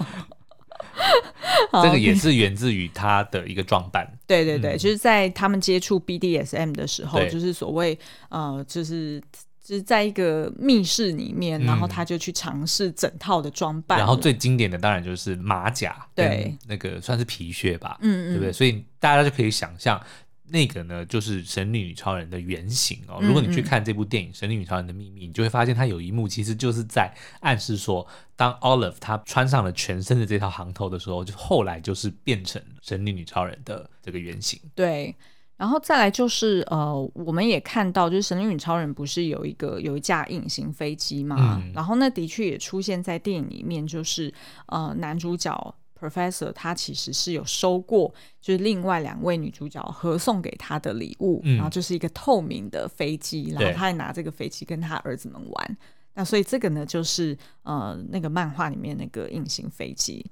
[1.84, 7.98] 这个也是源自于他的一个装扮，对对对，嗯、就是在他们接触 BDSM 的时候，就是所谓
[8.30, 9.22] 呃，就是
[9.68, 18.54] 就是在一个密室里面，嗯、然后他就去尝试整套的装扮，然后最经典的当然就是马甲，对，那个算是皮靴吧，嗯，对不对？
[18.54, 20.02] 所以大家就可以想象。
[20.50, 23.20] 那个呢，就是神力女超人的原型哦。
[23.22, 34.58] 如果你去看这部电影《神力女超人的秘密》，你就会发现它有一幕其实就是在暗示说，当 Olive 她穿上了全身的这套行头的时候，就后来就是变成神力女超人的这个原型。
[34.74, 35.14] 对，
[35.58, 41.60] 然后再来就是呃，我们也看到，就是神力女超人不是有一个有一架隐形飞机嘛？
[41.62, 44.34] 嗯、然后那的确也出现在电影里面，就是
[44.68, 45.76] 呃，男主角。
[46.00, 55.78] Professor 他其实是有收过，就是另外两位女主角合送给他的礼物，嗯、然后就是一个透明的飞机，然后他还拿这个飞机跟他儿子们玩。
[56.14, 60.24] 那所以这个呢，就是呃那个漫画里面那个隐形飞机。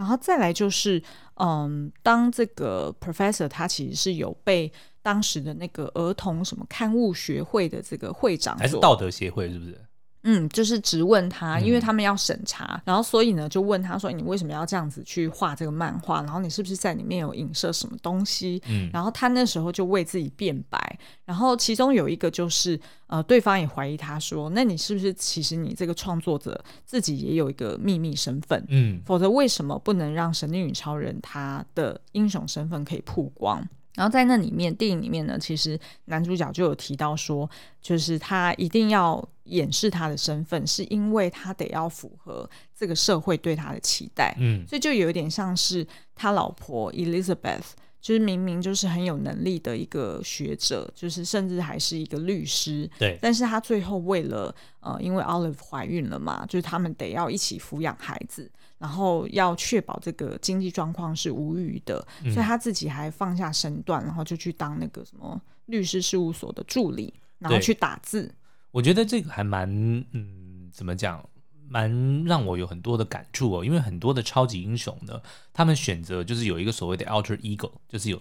[0.00, 1.02] 然后再来就是，
[1.34, 9.78] 嗯，当这个 Professor 他其实是有被当时的那个儿童什么刊物学会的这个会长，还是道德协会，是不是？
[10.22, 16.20] 嗯，就是直问他，因为他们要审查，嗯、然后所以呢，就问他说：“你为什么要这样子去画这个漫画？
[16.22, 28.62] 然后你是不是在里面有影射什么东西？”嗯，然后他那时候就为自己辩白，然后其中有一个就是，呃，对方也怀疑他说：“那你是不是其实你这个创作者自己也有一个秘密身份？
[28.68, 37.48] 嗯，否则为什么不能让神力女超人他的英雄身份可以曝光？”然后在那里面，电影里面呢，其实男主角就有提到说，
[37.82, 44.34] 就是他一定要掩饰他的身份，是因为他得要符合这个社会对他的期待。
[44.38, 68.32] 嗯，所以就有点像是他老婆 Elizabeth，就是明明就是很有能力的一个学者，就是甚至还是一个律师，对，但是他最后为了呃，因为 Olive 怀孕了嘛，就是他们得要一起抚养孩子，然后要确保这个经济状况是无虞的，嗯，所以他自己还放下身段，然后就去当那个什么律师事务所的助理，然后去打字。
[68.72, 69.68] 我觉得这个还蛮
[70.12, 71.28] 嗯，怎么讲？
[71.68, 78.20] 蛮让我有很多的感触哦，因为很多的超级英雄呢，他们选择就是有一个所谓的 alter ego，就是有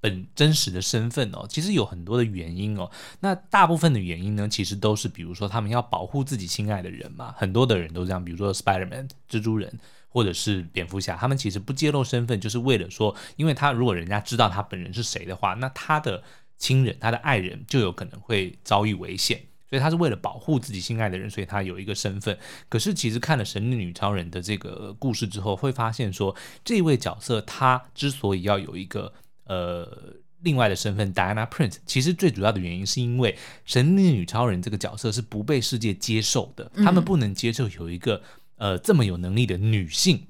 [0.00, 1.46] 本真实的身份哦。
[1.48, 2.90] 其实有很多的原因哦。
[3.20, 7.32] 那大部分的原因呢，其实都是比如说他们要保护自己心爱的人嘛。
[7.36, 16.20] 很多的人都这样，比如说 Spider-Man 蜘蛛人，或者是蝙蝠侠，他们其实不揭露身份，就是为了说，因为他如果人家知道他本人是谁的话，那他的
[16.56, 19.40] 亲人、他的爱人就有可能会遭遇危险。
[19.68, 22.38] 所以他是为了保护自己心爱的人，所以他有一个身份。
[22.68, 29.12] 可是其实看了《神力女超人》的这个故事之后，会发现说，这位角色她之所以要有一个
[29.44, 33.32] 呃另外的身份，Diana Prince，其实最主要的原因是因为
[33.64, 38.22] 《神力女超人》这个角色是不被世界接受的，他们不能接受有一个
[38.56, 40.27] 呃这么有能力的女性。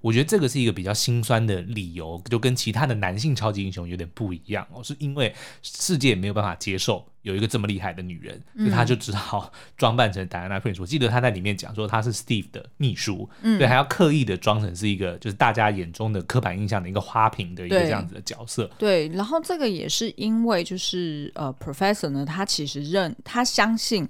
[0.00, 10.80] 我觉得这个是一个比较心酸的理由，就跟其他的男性超级英雄有点不一样哦，是因为世界没有办法接受有一个这么厉害的女人，所以他就只好装扮成 Diana Prince。
[10.80, 18.70] 我记得他在里面讲说她是 Steve 的秘书，嗯，对，还要刻意的装成是一个就是大家眼中的刻板印象的一个花瓶的一个这样子的角色。
[18.78, 24.08] 对，然后这个也是因为就是呃，Professor 呢，他其实认他相信。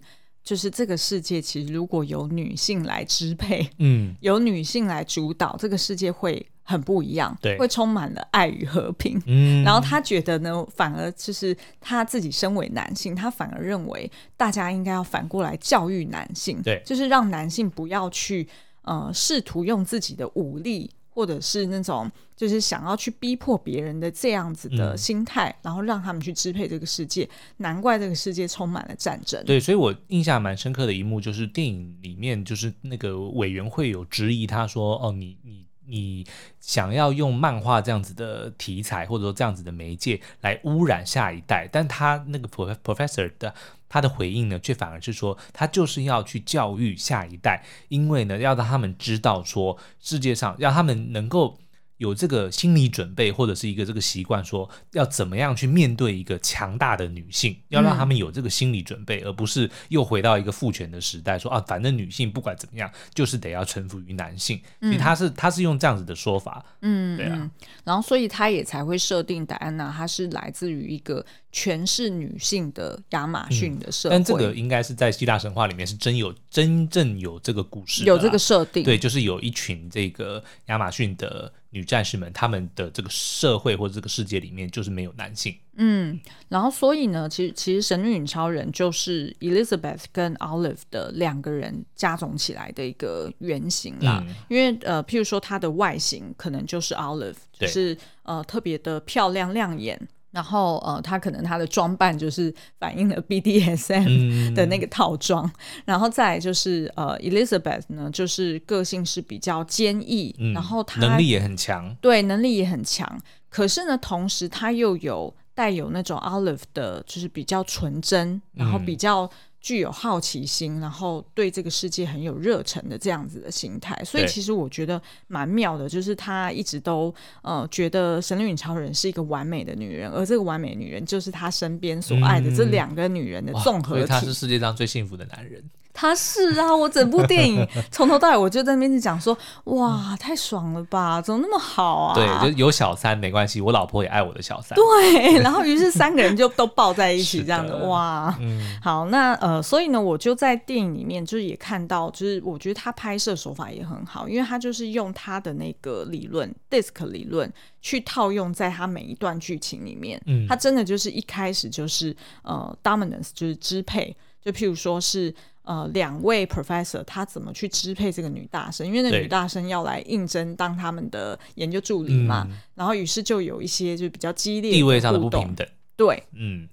[0.48, 9.20] 就是这个世界，其实如果有女性来支配，嗯，有女性来主导，这个世界会很不一样，对，会充满了爱与和平。
[9.26, 18.48] 嗯，然后他觉得呢，反而就是他自己身为男性，他反而认为大家应该要反过来教育男性，对，就是让男性不要去
[18.84, 20.90] 呃试图用自己的武力。
[21.18, 29.44] 或者是那种就是想要去逼迫别人的这样子的心态，嗯，然后让他们去支配这个世界，难怪这个世界充满了战争。
[29.44, 36.22] 对，所以我印象蛮深刻的一幕就是电影里面，就是那个委员会有质疑他说：“哦，你你。”你
[36.60, 43.54] 想要用漫画这样子的题材，或者说这样子的媒介来污染下一代，但他那个 professor 的
[43.88, 51.58] 他的回应呢，却反而是说，他就是要去教育下一代，因为呢，要让他们知道说，世界上让他们能够。
[51.98, 64.62] 有这个心理准备，或者是一个这个习惯，说要怎么样去面对一个强大的女性，要让他们有这个心理准备，嗯、而不是又回到一个父权的时代，说啊，反正女性不管怎么样，就是得要臣服于男性。
[64.80, 67.50] 所以他是他是用这样子的说法，嗯，对啊，
[67.82, 74.14] 然后所以他也才会设定戴安娜，她是来自于一个全是女性的亚马逊的社会。
[74.14, 81.52] 但这个应该是在希腊神话里面是真有真正有这个故事，有这个设定，对，就是有一群这个亚马逊的。
[81.70, 85.54] 女战士们，他们的这个社会或者这个世界里面就是没有男性。
[85.74, 94.24] 嗯，然后所以呢，其实其实神力女超人就是 Elizabeth 跟 Olive 的两个人加总起来的一个原型啦。
[94.26, 100.08] 嗯、因为呃，譬如说她的外形可能就是 Olive，就是呃特别的漂亮亮眼。
[100.30, 105.52] 然后呃，他可能他的装扮就是反映了 BDSM 的那个套装，嗯、
[105.86, 113.20] 然后再来就是呃，Elizabeth 呢，就是个性是比较坚毅，嗯、然后他能力也很强，对，能力也很强。
[113.48, 119.30] 可是呢，同时他又有带有那种 Olive 的，就是比较纯真，然后比较。
[119.60, 135.62] 具有好奇心，然后对这个世界很有热忱的这样子的心态，所以其实我觉得蛮妙的，就是他一直都呃觉得神力女超人是一个完美的女人，而这个完美女人就是他身边所爱的这两个女人的综合体，嗯、所以他是世界上最幸福的男人。
[136.00, 142.14] 他是啊，我整部电影从头到尾我就在那边讲说， 哇，太爽了吧，怎么那么好啊？
[142.14, 144.76] 对，就有小三没关系，我老婆也爱我的小三。
[144.76, 160.22] 对， 然后于是三个人就都抱在一起，这样子，哇，嗯，好，那呃，所以呢，我就在电影里面就是也看到，就是我觉得他拍摄手法也很好，因为他就是用他的那个理论，DISC 理论去套用在他每一段剧情里面。
[160.26, 165.34] 嗯，他真的就是一开始就是呃，dominance 就是支配，就譬如说是。
[165.68, 168.86] 呃，两位 professor 他怎么去支配这个女大生？
[168.86, 175.68] 因为那女大生要来应征当他们的研究助理嘛，嗯、然后于是就有一些就比较激烈地位上的不平等。
[175.94, 176.66] 对，嗯，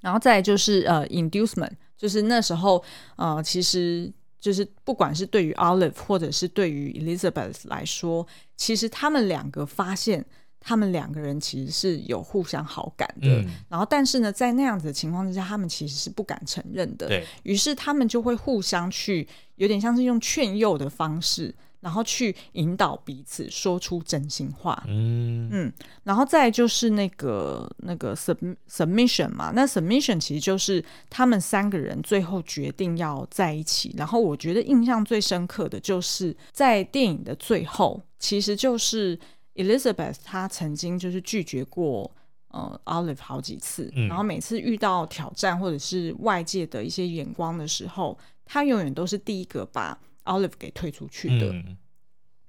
[0.00, 2.82] 然后再就是呃，inducement，就是那时候
[3.14, 10.26] 呃，其实就是不管是对于 Olive 或者是对于 Elizabeth 来说，其实他们两个发现。
[10.62, 17.08] 他们两个人其实是有互相好感的，嗯、然后但是呢，在那样子的情况之下，他们其实是不敢承认的。
[17.08, 24.80] 对，于是他们就会互相去，有点像是用劝诱的方式然后去引导彼此说出真心话。
[24.86, 25.72] 嗯嗯，
[26.04, 33.92] 然后再就是那个那个 sub submission 嘛，那 submission 其实就是他们三个人最后决定要在一起。
[33.98, 39.18] 然后我觉得印象最深刻的就是在电影的最后，其实就是
[39.54, 42.10] Elizabeth 她曾经就是拒绝过。
[42.54, 51.46] 呃，Olive 好几次，然后每次遇到挑战或者是外界的一些眼光的时候，她永远都是第一个把 Olive 给推出去的。
[51.50, 51.74] 嗯、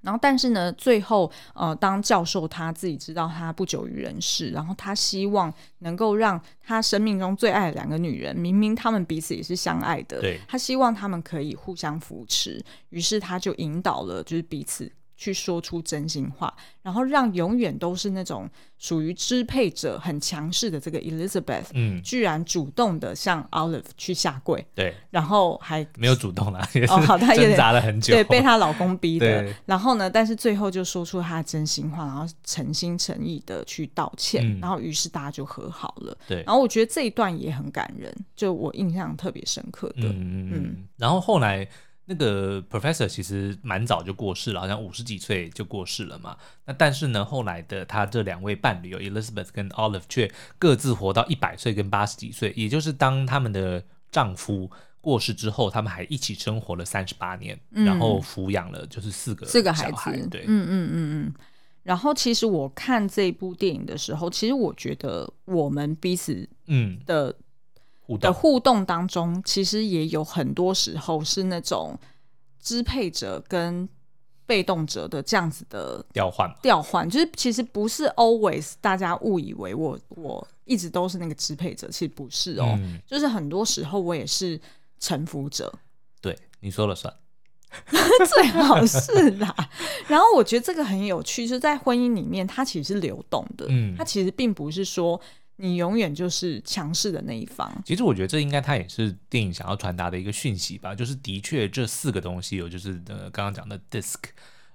[0.01, 14.91] 然后，但是呢，最后呃，当教授他自己知道他不久于人世，然后他希望能够让他生命中最爱的两个女人，明明他们彼此也是相爱的，对，他希望他们可以互相扶持，于是他就引导了，就是彼此。
[15.16, 40.49] 去说出真心话，然后让永远都是那种属于支配者很强势的这个 Elizabeth，嗯，居然主动的向 Olive 去下跪，对，然后还没有主动啦， 哦，好，她挣扎了很久，对，被她老公逼的，然后呢，但是最后就说出她的真心话，然后诚心诚意的去道歉，嗯、然后于是大家就和好了，对，然后我觉得这一段也很感人，就我印象特别深刻的，嗯。
[40.49, 40.88] 嗯，嗯。
[40.97, 41.68] 然后后来。
[42.05, 46.37] 那个 professor 其实蛮早就过世了，好像五十几岁就过世了嘛。
[46.65, 50.29] 那但是呢，后来的他这两位伴侣有 Elizabeth 跟 Olive 却
[50.59, 53.81] 各自活到一百岁跟八十几岁，也就是当他们的
[54.11, 60.27] 丈夫过世之后，他们还一起生活了三十八年，嗯、然后抚养了就是四个四个孩子。
[60.29, 61.33] 对，嗯嗯嗯嗯。
[61.83, 67.33] 然后其实我看这部电影的时候，其实我觉得我们彼此嗯的。
[68.19, 71.97] 的互动当中，其实也有很多时候是那种
[72.59, 73.87] 支配者跟
[74.45, 84.59] 被动者的这样子的调换，调换就是其实不是 always 大家误以为我我一直都是那个支配者，其实不是哦，嗯、就是很多时候我也是
[84.99, 85.73] 臣服者。
[86.21, 87.13] 对，你说了算，
[88.33, 89.55] 最好是啦。
[90.07, 95.19] 然后我觉得这个很有趣，就是在婚姻里面，它其实是流动的，嗯，它其实并不是说。
[95.57, 97.71] 你永远就是强势的那一方。
[97.85, 104.15] 其实我觉得这应该它也是电影想要传达的一个讯息吧，就是的确这四个东西有，就是呃刚刚讲的 disc，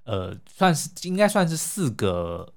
[0.03, 2.53] 呃，算是应该算是四个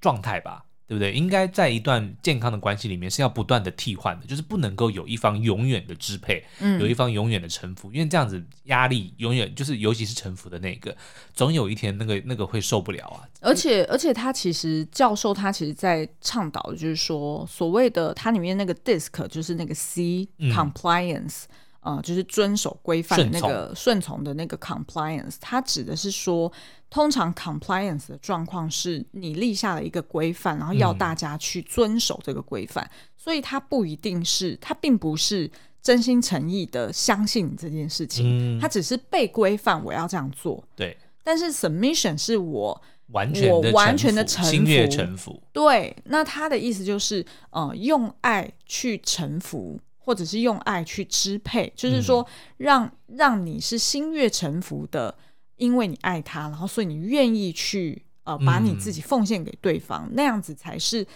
[0.00, 0.65] 状态吧。
[0.88, 1.12] 对不对？
[1.12, 10.96] 应该在一段健康的关系里面是要不断的替换的，就是不能够有一方永远的支配，嗯，有一方永远的臣服，因为这样子压力永远就是，尤其是臣服的那个，
[11.34, 13.26] 总有一天那个那个会受不了啊。
[13.40, 21.48] 而且而且他其实教授他其实在倡导，就是说所谓的它里面那个 DISC 就是那个 C compliance，嗯，
[21.86, 26.52] 呃，就是遵守规范那个顺从的那个 compliance，它指的是说。
[26.88, 35.50] 通常 compliance 的状况是你立下了一个规范，然后要大家去遵守这个规范，嗯、所以它不一定是，它并不是
[35.82, 40.62] 真心诚意的相信你这件事情，嗯、它只是被规范，我要这样做。
[40.76, 45.42] 对，但是 submission 是我完全我完全的臣服，心悦诚服。
[45.52, 52.26] 对，那他的意思就是，呃，用爱去臣服，或者是用爱去支配，就是说
[52.56, 55.14] 让，让让你是心悦诚服的。
[55.56, 61.06] 因为你爱他，然后所以你愿意去呃把你自己奉献给对方，嗯、那样子才是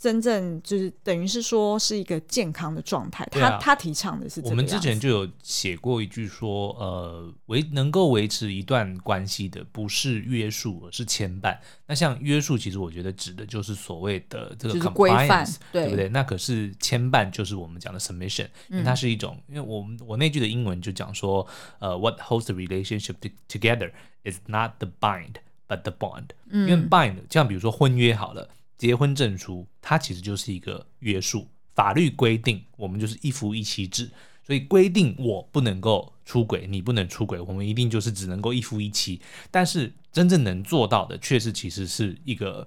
[0.00, 3.28] 真正就是等于是说是一个健康的状态。
[3.30, 11.54] 他、啊、他提倡的是，我们之前就有写过一句说，呃，维能够维持一段关系的不是约束，而是牵绊。
[11.86, 16.08] 那像约束，其实我觉得指的就是所谓的这个 compliance，对，对不对？
[16.08, 21.46] 那可是牵绊，就是我们讲的 submission，因为它是一种，嗯、因为我们我那句的英文就讲说，
[21.78, 23.16] 呃，what holds the relationship
[23.50, 23.92] together
[24.24, 25.34] is not the bind
[25.68, 26.28] but the bond。
[26.48, 28.48] 嗯、因为 bind，像比如说婚约好了，
[28.80, 34.10] 结婚证书，它其实就是一个约束，法律规定我们就是一夫一妻制。
[34.42, 39.20] 所以规定我不能够出轨，你不能出轨，我们一定就是只能够一夫一妻。
[39.50, 42.66] 但是真正能做到的，确实其实是一个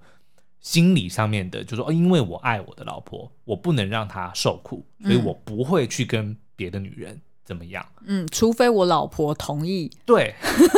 [0.60, 7.86] 心理上面的，就是说，因为我爱我的老婆，我不能让她受苦，所以我不会去跟别的女人怎么样。
[8.06, 9.92] 嗯，除非我老婆同意。
[10.06, 10.34] 对，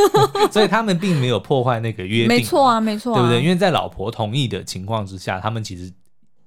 [0.51, 2.27] 所以他们并没有破坏那个约定。
[2.27, 3.41] 没错啊，没错啊，对不对？
[3.41, 5.91] 因为在老婆同意的情况之下，他们其实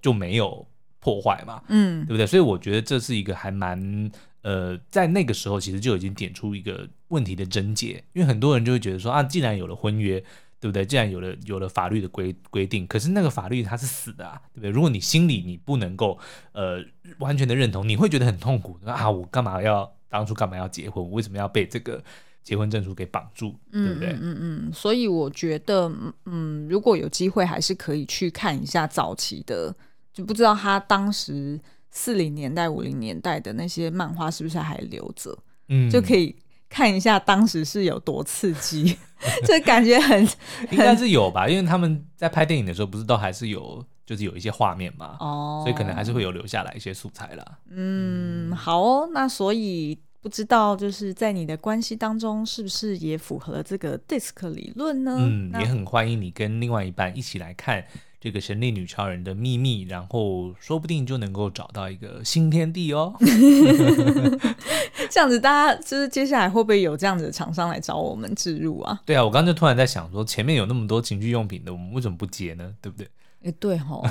[0.03, 0.67] 就没有
[1.01, 1.63] 破坏嘛。
[1.69, 2.27] 嗯，对不对？
[2.27, 4.11] 所以我觉得这是一个还蛮。
[4.43, 10.21] 呃，在那个时候，其实就已经点出一个问题的症结，因为很多人就会觉得说啊，既然有了婚约，
[10.61, 10.87] 对不对？
[10.87, 14.71] 既然有了有了法律的规规定，可是那个法律它是死的啊，对不对？
[14.71, 16.17] 如果你心里你不能够
[16.53, 16.83] 呃
[17.19, 19.11] 完全的认同，你会觉得很痛苦啊！
[19.11, 21.03] 我干嘛要当初干嘛要结婚？
[21.05, 22.03] 我为什么要被这个
[22.43, 23.55] 结婚证书给绑住？
[23.71, 24.11] 对不对？
[24.13, 24.73] 嗯嗯嗯。
[24.73, 25.91] 所以我觉得，
[26.27, 29.75] 嗯，如果有机会，还是可以去看一下早期的，
[30.13, 31.61] 就不知道他当时。
[31.91, 35.37] 四零年代、五零年代的那些漫画是不是还留着？
[35.69, 36.37] 嗯，就可以
[36.69, 38.97] 看一下当时是有多刺激，
[39.47, 40.23] 这感觉很
[40.71, 47.45] 应该是有吧，因为他们在拍电影的时候，不是都还是有，就是有一些画面嘛，哦，所以可能还是会有留下来一些素材啦。
[47.69, 55.19] 嗯，好哦，那所以不知道就是在你的关系当中，是不是也符合了这个 DISC 理论呢？
[55.21, 57.85] 嗯，也很欢迎你跟另外一半一起来看。
[58.21, 63.15] 这个神力女超人的秘密，然后说不定就能够找到一个新天地哦。
[65.09, 69.01] 这样子，大家就是接下来会不会有这样子的厂商来找我们置入啊？
[69.07, 72.75] 对啊，我刚刚就突然在想说，前面有那么多情趣用品的，我们为什么不接呢？
[72.83, 73.09] 对不对？
[73.45, 74.05] 哎，对吼。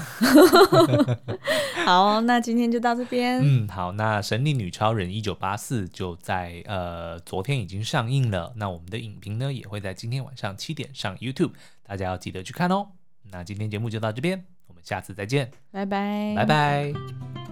[1.86, 3.40] 好，那今天就到这边。
[3.44, 11.52] 嗯，好，那神力女超人一九八四就在呃昨天已经上映了，那我们的影评呢也会在今天晚上七点上 YouTube，
[11.84, 12.88] 大家要记得去看哦。
[13.32, 17.47] 那今天节目就到这边，我们下次再见，拜拜，拜拜。